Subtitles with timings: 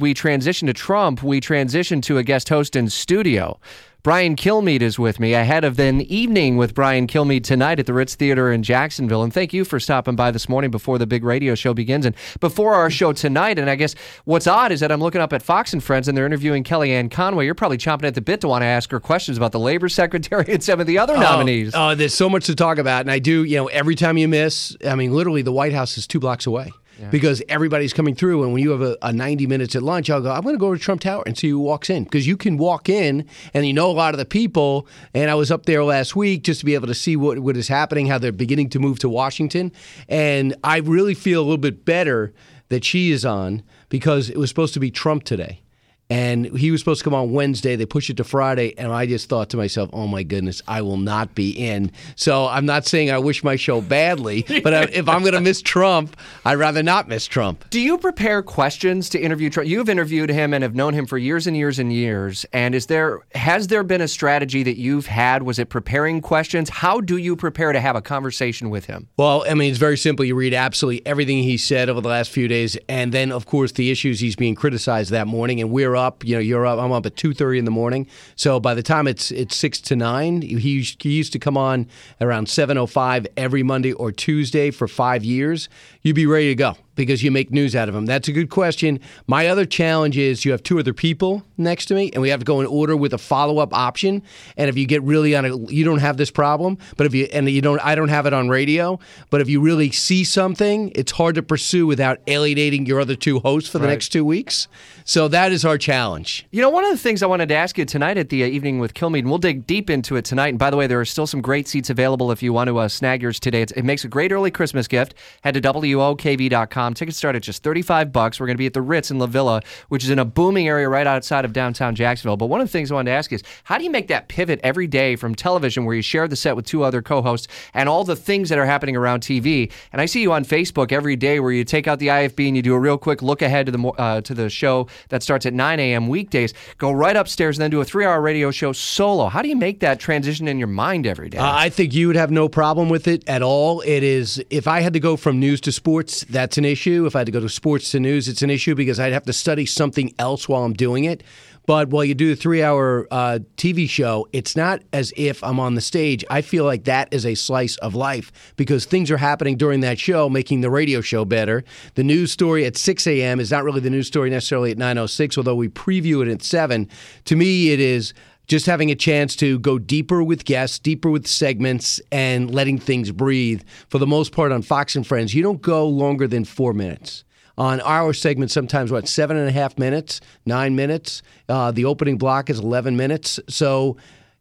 [0.00, 3.58] we transition to Trump, we transition to a guest host in studio.
[4.02, 7.92] Brian Kilmeade is with me ahead of an evening with Brian Kilmeade tonight at the
[7.92, 9.22] Ritz Theater in Jacksonville.
[9.22, 12.16] And thank you for stopping by this morning before the big radio show begins and
[12.40, 13.58] before our show tonight.
[13.58, 13.94] And I guess
[14.24, 17.10] what's odd is that I'm looking up at Fox and Friends and they're interviewing Kellyanne
[17.10, 17.44] Conway.
[17.44, 19.88] You're probably chomping at the bit to want to ask her questions about the labor
[19.90, 21.72] secretary and some of the other oh, nominees.
[21.74, 23.02] Oh, there's so much to talk about.
[23.02, 25.98] And I do, you know, every time you miss, I mean, literally the White House
[25.98, 26.72] is two blocks away
[27.10, 28.42] because everybody's coming through.
[28.42, 30.58] And when you have a, a 90 minutes at lunch, I'll go, I'm going to
[30.58, 33.66] go to Trump Tower and see who walks in because you can walk in and
[33.66, 34.86] you know a lot of the people.
[35.14, 37.56] And I was up there last week just to be able to see what, what
[37.56, 39.72] is happening, how they're beginning to move to Washington.
[40.08, 42.32] And I really feel a little bit better
[42.68, 45.62] that she is on because it was supposed to be Trump today
[46.10, 47.76] and he was supposed to come on Wednesday.
[47.76, 50.82] They pushed it to Friday, and I just thought to myself, "Oh my goodness, I
[50.82, 55.08] will not be in." So I'm not saying I wish my show badly, but if
[55.08, 57.64] I'm going to miss Trump, I'd rather not miss Trump.
[57.70, 59.68] Do you prepare questions to interview Trump?
[59.68, 62.44] You've interviewed him and have known him for years and years and years.
[62.52, 65.44] And is there has there been a strategy that you've had?
[65.44, 66.68] Was it preparing questions?
[66.68, 69.06] How do you prepare to have a conversation with him?
[69.16, 70.24] Well, I mean, it's very simple.
[70.24, 73.72] You read absolutely everything he said over the last few days, and then of course
[73.72, 76.24] the issues he's being criticized that morning, and we're up.
[76.24, 76.78] You know, you're up.
[76.78, 78.06] I'm up at two thirty in the morning.
[78.34, 81.86] So by the time it's it's six to nine, he, he used to come on
[82.20, 85.68] around seven o five every Monday or Tuesday for five years.
[86.02, 88.06] You'd be ready to go because you make news out of them?
[88.06, 89.00] That's a good question.
[89.26, 92.40] My other challenge is you have two other people next to me, and we have
[92.40, 94.22] to go in order with a follow up option.
[94.56, 97.24] And if you get really on a, you don't have this problem, but if you
[97.32, 98.98] and you don't, I don't have it on radio.
[99.30, 103.38] But if you really see something, it's hard to pursue without alienating your other two
[103.40, 103.90] hosts for the Right.
[103.92, 104.68] next two weeks.
[105.04, 106.46] So that is our challenge.
[106.50, 108.46] You know, one of the things I wanted to ask you tonight at the uh,
[108.46, 110.48] evening with Kilmeade, and we'll dig deep into it tonight.
[110.48, 112.78] And by the way, there are still some great seats available if you want to
[112.78, 113.62] uh, snag yours today.
[113.62, 115.14] It's, it makes a great early Christmas gift.
[115.42, 116.79] Head to WOKV.com.
[116.94, 118.40] Tickets start at just 35 bucks.
[118.40, 120.66] We're going to be at the Ritz in La Villa, which is in a booming
[120.66, 122.38] area right outside of downtown Jacksonville.
[122.38, 124.28] But one of the things I wanted to ask is how do you make that
[124.28, 127.88] pivot every day from television where you share the set with two other co-hosts and
[127.88, 129.70] all the things that are happening around TV?
[129.92, 132.56] And I see you on Facebook every day where you take out the IFB and
[132.56, 135.44] you do a real quick look ahead to the uh, to the show that starts
[135.44, 136.08] at 9 a.m.
[136.08, 136.54] weekdays.
[136.78, 139.28] Go right upstairs and then do a three-hour radio show solo.
[139.28, 141.38] How do you make that transition in your mind every day?
[141.38, 143.82] Uh, I think you would have no problem with it at all.
[143.82, 146.69] It is if I had to go from news to sports, that's an.
[146.72, 149.24] If I had to go to sports to news, it's an issue because I'd have
[149.24, 151.22] to study something else while I'm doing it.
[151.66, 155.60] But while you do the three hour uh, TV show, it's not as if I'm
[155.60, 156.24] on the stage.
[156.30, 159.98] I feel like that is a slice of life because things are happening during that
[159.98, 161.62] show, making the radio show better.
[161.94, 163.38] The news story at 6 a.m.
[163.40, 166.88] is not really the news story necessarily at 9.06, although we preview it at 7.
[167.26, 168.14] To me, it is
[168.50, 173.12] just having a chance to go deeper with guests, deeper with segments, and letting things
[173.12, 173.62] breathe.
[173.88, 177.22] For the most part, on Fox and Friends, you don't go longer than four minutes.
[177.56, 181.22] On our segment, sometimes what seven and a half minutes, nine minutes.
[181.48, 183.96] Uh, the opening block is eleven minutes, so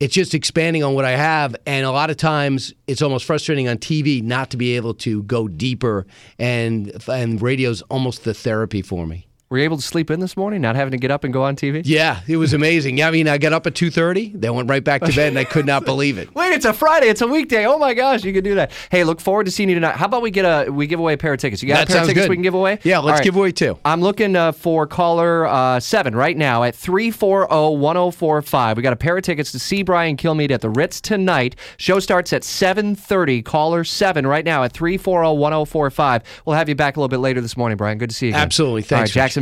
[0.00, 1.54] it's just expanding on what I have.
[1.64, 5.22] And a lot of times, it's almost frustrating on TV not to be able to
[5.22, 6.06] go deeper.
[6.40, 9.28] And and radio's almost the therapy for me.
[9.52, 11.42] Were you able to sleep in this morning, not having to get up and go
[11.42, 11.82] on TV?
[11.84, 12.96] Yeah, it was amazing.
[12.96, 15.28] Yeah, I mean, I got up at two thirty, then went right back to bed,
[15.28, 16.34] and I could not believe it.
[16.34, 17.08] Wait, it's a Friday.
[17.08, 17.66] It's a weekday.
[17.66, 18.72] Oh my gosh, you can do that.
[18.90, 19.96] Hey, look forward to seeing you tonight.
[19.96, 21.62] How about we get a we give away a pair of tickets?
[21.62, 22.30] You got That a pair of tickets good.
[22.30, 22.78] we can give away?
[22.82, 23.78] Yeah, let's All give away two.
[23.84, 28.76] I'm looking uh, for caller uh, seven right now at 340-1045.
[28.76, 31.56] We got a pair of tickets to see Brian Kilmeade at the Ritz tonight.
[31.76, 33.44] Show starts at 7:30.
[33.44, 36.22] Caller seven right now at 340-1045.
[36.46, 37.98] We'll have you back a little bit later this morning, Brian.
[37.98, 38.32] Good to see you.
[38.32, 38.40] Again.
[38.40, 38.82] Absolutely.
[38.82, 39.41] All right, Thanks, Rich.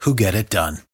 [0.00, 0.89] who get it done.